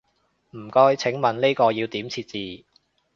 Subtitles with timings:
[0.57, 2.65] 唔該，請問呢個要點設置？